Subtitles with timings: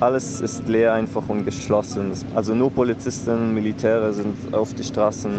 [0.00, 2.12] Alles ist leer einfach und geschlossen.
[2.34, 5.30] Also nur Polizisten, Militäre sind auf die Straßen.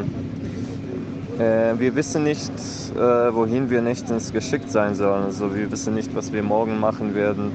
[1.40, 2.52] Äh, wir wissen nicht,
[2.96, 3.00] äh,
[3.34, 5.24] wohin wir nächtens geschickt sein sollen.
[5.24, 7.52] Also wir wissen nicht, was wir morgen machen werden.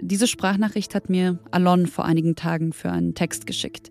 [0.00, 3.90] Diese Sprachnachricht hat mir Alon vor einigen Tagen für einen Text geschickt.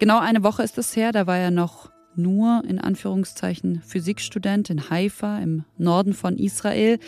[0.00, 4.90] Genau eine Woche ist es her, da war er noch nur in Anführungszeichen Physikstudent in
[4.90, 6.98] Haifa im Norden von Israel.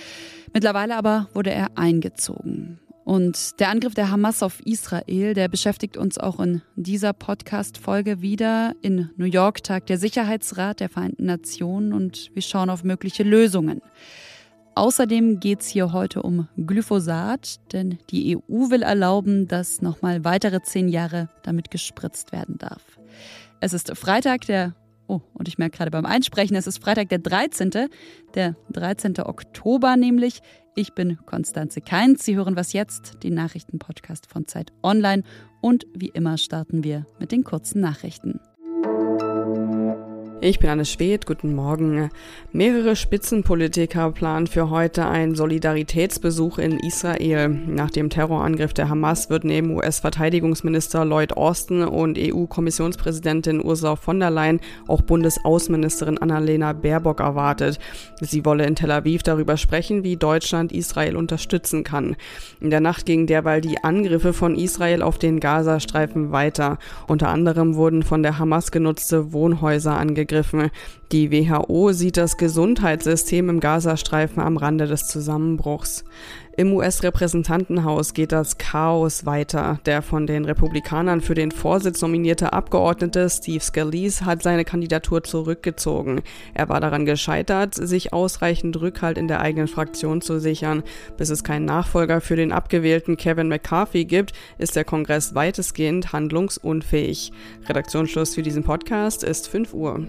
[0.55, 2.79] Mittlerweile aber wurde er eingezogen.
[3.05, 8.75] Und der Angriff der Hamas auf Israel, der beschäftigt uns auch in dieser Podcast-Folge wieder.
[8.81, 13.81] In New York tagt der Sicherheitsrat der Vereinten Nationen und wir schauen auf mögliche Lösungen.
[14.75, 20.63] Außerdem geht es hier heute um Glyphosat, denn die EU will erlauben, dass nochmal weitere
[20.63, 22.99] zehn Jahre damit gespritzt werden darf.
[23.61, 24.75] Es ist Freitag, der
[25.07, 27.71] Oh, und ich merke gerade beim Einsprechen, es ist Freitag der 13.,
[28.35, 29.21] der 13.
[29.21, 30.41] Oktober nämlich.
[30.75, 32.25] Ich bin Konstanze Keinz.
[32.25, 35.23] Sie hören was jetzt, den Nachrichtenpodcast von Zeit Online.
[35.61, 38.41] Und wie immer starten wir mit den kurzen Nachrichten.
[40.45, 42.11] Ich bin Anne Schwedt, guten Morgen.
[42.51, 47.49] Mehrere Spitzenpolitiker planen für heute einen Solidaritätsbesuch in Israel.
[47.49, 54.33] Nach dem Terrorangriff der Hamas wird neben US-Verteidigungsminister Lloyd Austin und EU-Kommissionspräsidentin Ursula von der
[54.33, 57.79] Leyen auch Bundesaußenministerin Annalena Baerbock erwartet.
[58.21, 62.17] Sie wolle in Tel Aviv darüber sprechen, wie Deutschland Israel unterstützen kann.
[62.61, 66.79] In der Nacht gingen derweil die Angriffe von Israel auf den Gazastreifen weiter.
[67.07, 70.71] Unter anderem wurden von der Hamas genutzte Wohnhäuser angegriffen angegriffen.
[71.13, 76.05] Die WHO sieht das Gesundheitssystem im Gazastreifen am Rande des Zusammenbruchs.
[76.55, 79.81] Im US-Repräsentantenhaus geht das Chaos weiter.
[79.87, 86.21] Der von den Republikanern für den Vorsitz nominierte Abgeordnete Steve Scalise hat seine Kandidatur zurückgezogen.
[86.53, 90.83] Er war daran gescheitert, sich ausreichend Rückhalt in der eigenen Fraktion zu sichern.
[91.17, 97.33] Bis es keinen Nachfolger für den abgewählten Kevin McCarthy gibt, ist der Kongress weitestgehend handlungsunfähig.
[97.67, 100.07] Redaktionsschluss für diesen Podcast ist 5 Uhr.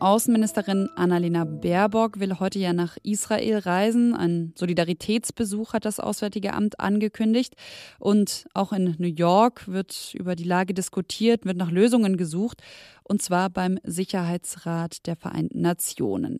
[0.00, 4.14] Außenministerin Annalena Baerbock will heute ja nach Israel reisen.
[4.14, 7.54] Ein Solidaritätsbesuch hat das Auswärtige Amt angekündigt.
[7.98, 12.62] Und auch in New York wird über die Lage diskutiert, wird nach Lösungen gesucht.
[13.02, 16.38] Und zwar beim Sicherheitsrat der Vereinten Nationen.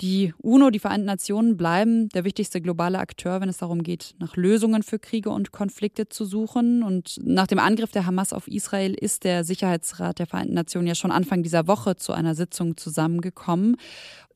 [0.00, 4.34] Die UNO, die Vereinten Nationen bleiben der wichtigste globale Akteur, wenn es darum geht, nach
[4.34, 6.82] Lösungen für Kriege und Konflikte zu suchen.
[6.82, 10.94] Und nach dem Angriff der Hamas auf Israel ist der Sicherheitsrat der Vereinten Nationen ja
[10.94, 13.76] schon Anfang dieser Woche zu einer Sitzung zusammengekommen.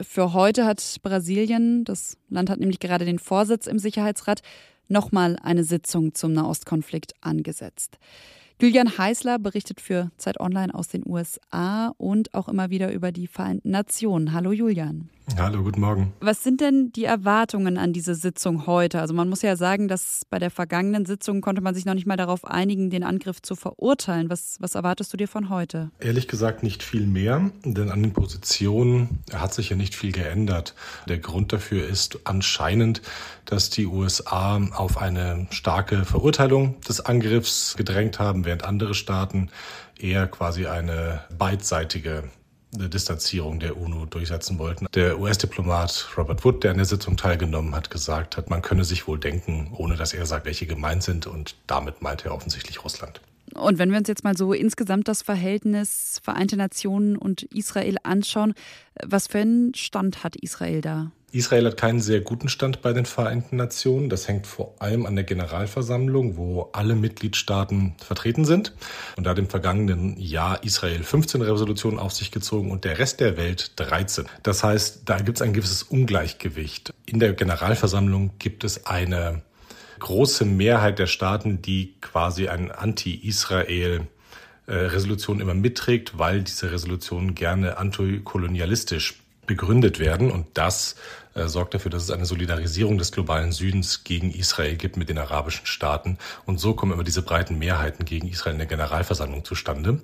[0.03, 4.43] Für heute hat Brasilien, das Land hat nämlich gerade den Vorsitz im Sicherheitsrat,
[4.89, 7.99] nochmal eine Sitzung zum Nahostkonflikt angesetzt.
[8.61, 13.27] Julian Heißler berichtet für Zeit Online aus den USA und auch immer wieder über die
[13.27, 14.33] Vereinten Nationen.
[14.33, 15.11] Hallo Julian.
[15.39, 16.13] Hallo, guten Morgen.
[16.21, 19.01] Was sind denn die Erwartungen an diese Sitzung heute?
[19.01, 22.07] Also man muss ja sagen, dass bei der vergangenen Sitzung konnte man sich noch nicht
[22.07, 24.29] mal darauf einigen, den Angriff zu verurteilen.
[24.29, 25.91] Was, was erwartest du dir von heute?
[25.99, 30.75] Ehrlich gesagt nicht viel mehr, denn an den Positionen hat sich ja nicht viel geändert.
[31.09, 33.01] Der Grund dafür ist anscheinend,
[33.47, 39.51] dass die USA auf eine starke Verurteilung des Angriffs gedrängt haben, während andere Staaten
[39.99, 42.25] eher quasi eine beidseitige
[42.77, 44.87] Distanzierung der UNO durchsetzen wollten.
[44.95, 49.07] Der US-Diplomat Robert Wood, der an der Sitzung teilgenommen hat, gesagt hat, man könne sich
[49.07, 51.27] wohl denken, ohne dass er sagt, welche gemeint sind.
[51.27, 53.21] Und damit meinte er offensichtlich Russland.
[53.55, 58.55] Und wenn wir uns jetzt mal so insgesamt das Verhältnis Vereinte Nationen und Israel anschauen,
[59.05, 61.13] was für einen Stand hat Israel da?
[61.35, 64.09] Israel hat keinen sehr guten Stand bei den Vereinten Nationen.
[64.09, 68.73] Das hängt vor allem an der Generalversammlung, wo alle Mitgliedstaaten vertreten sind.
[69.17, 73.19] Und da hat im vergangenen Jahr Israel 15 Resolutionen auf sich gezogen und der Rest
[73.19, 74.27] der Welt 13.
[74.45, 76.95] Das heißt, da gibt es ein gewisses Ungleichgewicht.
[77.05, 79.43] In der Generalversammlung gibt es eine
[79.99, 84.07] große Mehrheit der Staaten, die quasi ein Anti-Israel
[84.67, 90.31] Resolution immer mitträgt, weil diese Resolutionen gerne antikolonialistisch begründet werden.
[90.31, 90.97] Und das
[91.35, 95.19] äh, sorgt dafür, dass es eine Solidarisierung des globalen Südens gegen Israel gibt mit den
[95.19, 96.19] arabischen Staaten.
[96.47, 100.01] Und so kommen immer diese breiten Mehrheiten gegen Israel in der Generalversammlung zustande.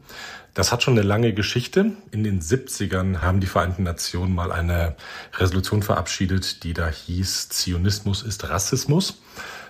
[0.54, 1.92] Das hat schon eine lange Geschichte.
[2.10, 4.96] In den 70ern haben die Vereinten Nationen mal eine
[5.38, 9.22] Resolution verabschiedet, die da hieß, Zionismus ist Rassismus.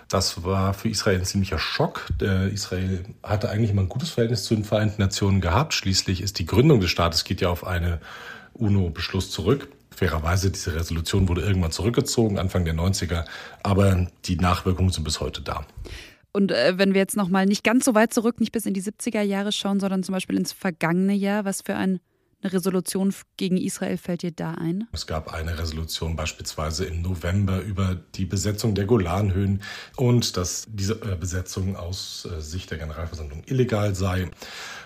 [0.09, 2.07] Das war für Israel ein ziemlicher Schock.
[2.21, 5.73] Der Israel hatte eigentlich immer ein gutes Verhältnis zu den Vereinten Nationen gehabt.
[5.73, 8.01] Schließlich ist die Gründung des Staates geht ja auf eine
[8.55, 9.69] UNO-Beschluss zurück.
[9.91, 13.25] Fairerweise, diese Resolution wurde irgendwann zurückgezogen, Anfang der 90er,
[13.63, 15.67] aber die Nachwirkungen sind bis heute da.
[16.33, 18.83] Und äh, wenn wir jetzt nochmal nicht ganz so weit zurück, nicht bis in die
[18.83, 22.01] 70er Jahre schauen, sondern zum Beispiel ins vergangene Jahr, was für ein
[22.43, 24.89] eine Resolution gegen Israel fällt dir da ein?
[24.93, 29.63] Es gab eine Resolution beispielsweise im November über die Besetzung der Golanhöhen
[29.97, 34.31] und dass diese äh, Besetzung aus äh, Sicht der Generalversammlung illegal sei.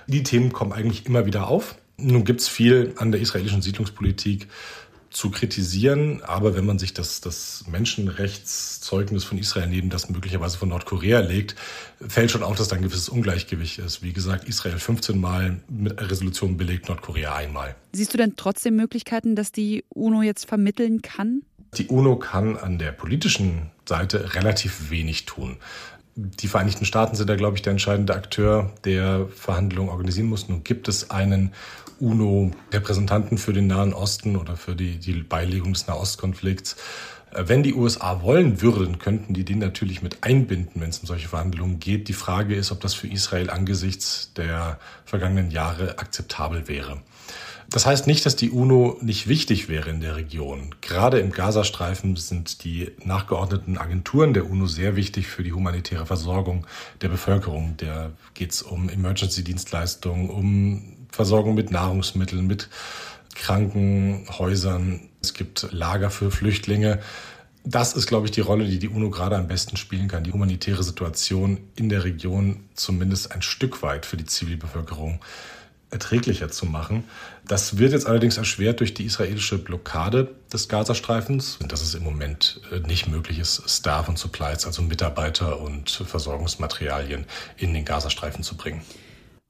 [0.07, 1.77] Die Themen kommen eigentlich immer wieder auf.
[1.97, 4.49] Nun gibt es viel an der israelischen Siedlungspolitik,
[5.15, 6.23] zu kritisieren.
[6.23, 11.55] Aber wenn man sich das, das Menschenrechtszeugnis von Israel neben das möglicherweise von Nordkorea legt,
[12.07, 14.03] fällt schon auf, dass da ein gewisses Ungleichgewicht ist.
[14.03, 17.77] Wie gesagt, Israel 15 Mal mit Resolutionen belegt, Nordkorea einmal.
[17.93, 21.43] Siehst du denn trotzdem Möglichkeiten, dass die UNO jetzt vermitteln kann?
[21.79, 25.57] Die UNO kann an der politischen Seite relativ wenig tun.
[26.17, 30.49] Die Vereinigten Staaten sind da, glaube ich, der entscheidende Akteur, der Verhandlungen organisieren muss.
[30.49, 31.53] Nun gibt es einen
[32.01, 36.77] UNO-Repräsentanten für den Nahen Osten oder für die, die Beilegung des Nahostkonflikts.
[37.33, 41.07] Äh, wenn die USA wollen würden, könnten die den natürlich mit einbinden, wenn es um
[41.07, 42.09] solche Verhandlungen geht.
[42.09, 47.01] Die Frage ist, ob das für Israel angesichts der vergangenen Jahre akzeptabel wäre.
[47.75, 50.77] Das heißt nicht, dass die UNO nicht wichtig wäre in der Region.
[50.81, 56.69] Gerade im Gazastreifen sind die nachgeordneten Agenturen der UNO sehr wichtig für die humanitäre Versorgung
[57.03, 57.75] der Bevölkerung.
[57.79, 62.69] Da geht es um Emergency-Dienstleistungen, um Versorgung mit Nahrungsmitteln, mit
[63.35, 65.09] Krankenhäusern.
[65.21, 67.01] Es gibt Lager für Flüchtlinge.
[67.65, 70.33] Das ist, glaube ich, die Rolle, die die UNO gerade am besten spielen kann, die
[70.33, 75.19] humanitäre Situation in der Region zumindest ein Stück weit für die Zivilbevölkerung
[75.95, 77.05] erträglicher zu machen.
[77.47, 82.61] Das wird jetzt allerdings erschwert durch die israelische Blockade des Gazastreifens dass es im Moment
[82.71, 87.25] äh, nicht möglich ist, Staff und Supplies, also Mitarbeiter und Versorgungsmaterialien
[87.57, 88.83] in den Gazastreifen zu bringen.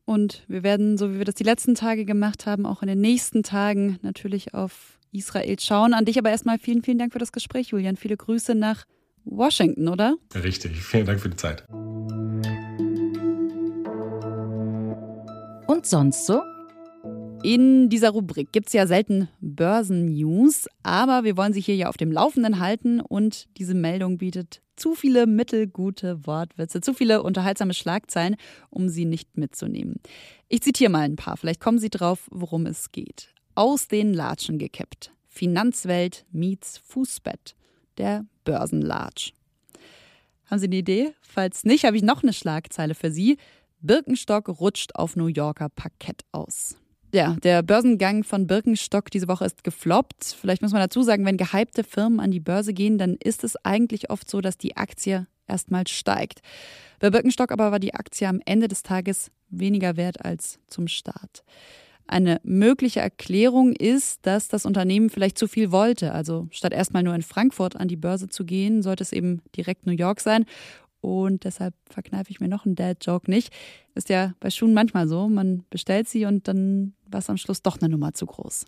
[0.05, 3.01] Und wir werden, so wie wir das die letzten Tage gemacht haben, auch in den
[3.01, 5.95] nächsten Tagen natürlich auf Israel schauen.
[5.95, 7.97] An dich aber erstmal vielen, vielen Dank für das Gespräch, Julian.
[7.97, 8.85] Viele Grüße nach
[9.25, 10.17] Washington, oder?
[10.35, 11.65] Richtig, vielen Dank für die Zeit.
[15.75, 16.41] Und sonst so?
[17.43, 21.97] In dieser Rubrik gibt es ja selten Börsennews, aber wir wollen Sie hier ja auf
[21.97, 28.37] dem Laufenden halten und diese Meldung bietet zu viele mittelgute Wortwitze, zu viele unterhaltsame Schlagzeilen,
[28.71, 29.97] um sie nicht mitzunehmen.
[30.49, 33.35] Ich zitiere mal ein paar, vielleicht kommen Sie drauf, worum es geht.
[33.57, 35.11] Aus den Latschen gekippt.
[35.27, 37.57] Finanzwelt meets Fußbett.
[37.99, 39.33] Der Börsenlatsch.
[40.47, 41.15] Haben Sie eine Idee?
[41.21, 43.39] Falls nicht, habe ich noch eine Schlagzeile für Sie.
[43.85, 46.77] Birkenstock rutscht auf New Yorker Parkett aus.
[47.13, 50.25] Ja, der Börsengang von Birkenstock diese Woche ist gefloppt.
[50.41, 53.57] Vielleicht muss man dazu sagen, wenn gehypte Firmen an die Börse gehen, dann ist es
[53.63, 56.41] eigentlich oft so, dass die Aktie erstmal steigt.
[56.99, 61.45] Bei Birkenstock aber war die Aktie am Ende des Tages weniger wert als zum Start.
[62.07, 66.13] Eine mögliche Erklärung ist, dass das Unternehmen vielleicht zu viel wollte.
[66.13, 69.87] Also statt erstmal nur in Frankfurt an die Börse zu gehen, sollte es eben direkt
[69.87, 70.45] New York sein.
[71.05, 73.53] Und deshalb verkneife ich mir noch einen Dad-Joke nicht.
[73.95, 75.29] Ist ja bei Schuhen manchmal so.
[75.29, 78.65] Man bestellt sie und dann war es am Schluss doch eine Nummer zu groß.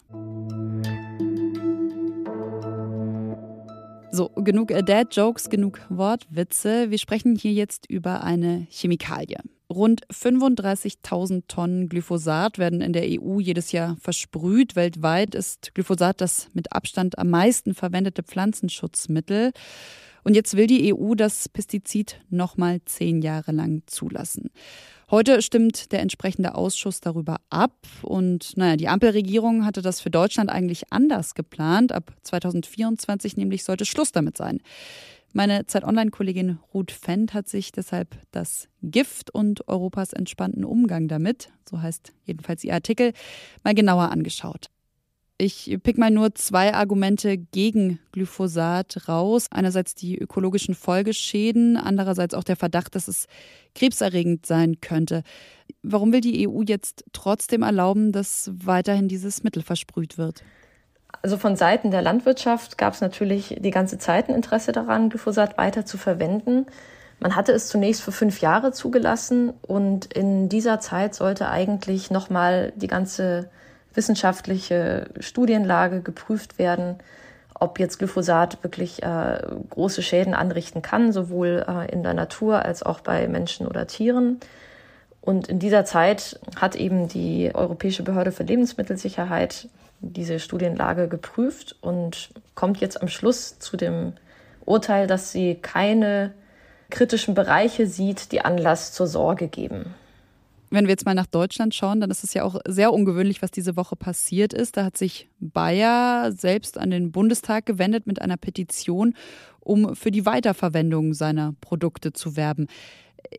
[4.12, 6.90] So, genug Dad-Jokes, genug Wortwitze.
[6.90, 9.38] Wir sprechen hier jetzt über eine Chemikalie.
[9.70, 14.76] Rund 35.000 Tonnen Glyphosat werden in der EU jedes Jahr versprüht.
[14.76, 19.52] Weltweit ist Glyphosat das mit Abstand am meisten verwendete Pflanzenschutzmittel.
[20.26, 24.50] Und jetzt will die EU das Pestizid nochmal zehn Jahre lang zulassen.
[25.08, 27.87] Heute stimmt der entsprechende Ausschuss darüber ab.
[28.02, 31.93] Und naja, die Ampelregierung hatte das für Deutschland eigentlich anders geplant.
[31.93, 34.59] Ab 2024 nämlich sollte Schluss damit sein.
[35.33, 41.50] Meine Zeit Online-Kollegin Ruth Fendt hat sich deshalb das Gift und Europas entspannten Umgang damit,
[41.71, 43.12] so heißt jedenfalls ihr Artikel,
[43.62, 44.71] mal genauer angeschaut.
[45.38, 49.49] Ich pick mal nur zwei Argumente gegen Glyphosat raus.
[49.50, 53.26] Einerseits die ökologischen Folgeschäden, andererseits auch der Verdacht, dass es
[53.75, 55.23] krebserregend sein könnte.
[55.83, 60.43] Warum will die EU jetzt trotzdem erlauben, dass weiterhin dieses Mittel versprüht wird?
[61.21, 65.59] Also von Seiten der Landwirtschaft gab es natürlich die ganze Zeit ein Interesse daran, Glyphosat
[65.59, 66.64] weiter zu verwenden.
[67.21, 72.73] Man hatte es zunächst für fünf Jahre zugelassen und in dieser Zeit sollte eigentlich nochmal
[72.76, 73.50] die ganze
[73.96, 76.96] wissenschaftliche Studienlage geprüft werden,
[77.54, 82.82] ob jetzt Glyphosat wirklich äh, große Schäden anrichten kann, sowohl äh, in der Natur als
[82.82, 84.40] auch bei Menschen oder Tieren.
[85.20, 89.68] Und in dieser Zeit hat eben die Europäische Behörde für Lebensmittelsicherheit
[90.00, 94.12] diese Studienlage geprüft und kommt jetzt am Schluss zu dem
[94.64, 96.32] Urteil, dass sie keine
[96.90, 99.94] kritischen Bereiche sieht, die Anlass zur Sorge geben.
[100.70, 103.50] Wenn wir jetzt mal nach Deutschland schauen, dann ist es ja auch sehr ungewöhnlich, was
[103.50, 104.76] diese Woche passiert ist.
[104.76, 109.14] Da hat sich Bayer selbst an den Bundestag gewendet mit einer Petition,
[109.61, 112.66] um für die Weiterverwendung seiner Produkte zu werben.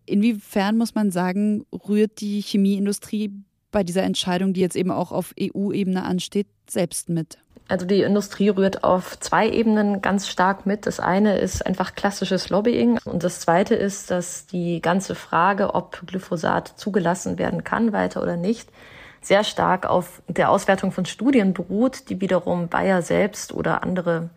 [0.06, 3.32] Inwiefern muss man sagen, rührt die Chemieindustrie
[3.72, 7.38] bei dieser Entscheidung, die jetzt eben auch auf EU-Ebene ansteht, selbst mit?
[7.70, 10.86] Also die Industrie rührt auf zwei Ebenen ganz stark mit.
[10.86, 16.08] Das eine ist einfach klassisches Lobbying und das zweite ist, dass die ganze Frage, ob
[16.08, 18.70] Glyphosat zugelassen werden kann, weiter oder nicht,
[19.22, 24.30] sehr stark auf der Auswertung von Studien beruht, die wiederum Bayer selbst oder andere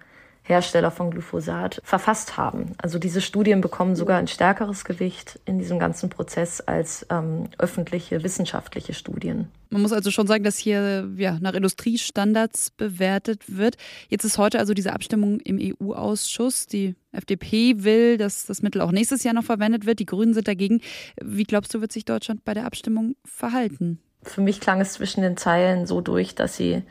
[0.50, 2.72] Hersteller von Glyphosat verfasst haben.
[2.78, 8.22] Also diese Studien bekommen sogar ein stärkeres Gewicht in diesem ganzen Prozess als ähm, öffentliche
[8.22, 9.48] wissenschaftliche Studien.
[9.70, 13.76] Man muss also schon sagen, dass hier ja, nach Industriestandards bewertet wird.
[14.08, 16.66] Jetzt ist heute also diese Abstimmung im EU-Ausschuss.
[16.66, 20.00] Die FDP will, dass das Mittel auch nächstes Jahr noch verwendet wird.
[20.00, 20.80] Die Grünen sind dagegen.
[21.22, 24.00] Wie glaubst du, wird sich Deutschland bei der Abstimmung verhalten?
[24.22, 26.82] Für mich klang es zwischen den Zeilen so durch, dass sie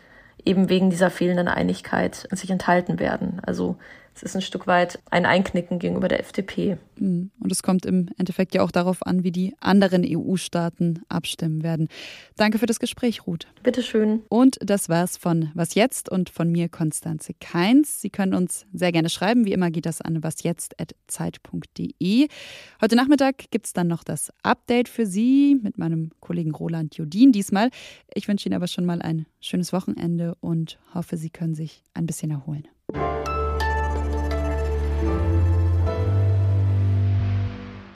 [0.50, 3.40] eben wegen dieser fehlenden Einigkeit sich enthalten werden.
[3.46, 3.78] Also
[4.22, 6.78] es ist ein Stück weit ein Einknicken gegenüber der FDP.
[6.98, 7.32] Hm.
[7.40, 11.88] Und es kommt im Endeffekt ja auch darauf an, wie die anderen EU-Staaten abstimmen werden.
[12.36, 13.48] Danke für das Gespräch, Ruth.
[13.64, 14.24] Bitteschön.
[14.28, 18.02] Und das war's von Was Jetzt und von mir, Konstanze Keins.
[18.02, 19.46] Sie können uns sehr gerne schreiben.
[19.46, 22.28] Wie immer geht das an wasjetzt.zeit.de.
[22.82, 27.32] Heute Nachmittag gibt es dann noch das Update für Sie mit meinem Kollegen Roland Jodin
[27.32, 27.70] diesmal.
[28.14, 32.06] Ich wünsche Ihnen aber schon mal ein schönes Wochenende und hoffe, Sie können sich ein
[32.06, 32.68] bisschen erholen.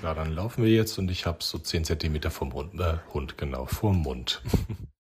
[0.04, 3.38] Ja, dann laufen wir jetzt und ich habe so 10 Zentimeter vom Hund, äh, Hund,
[3.38, 4.42] genau, vorm Mund.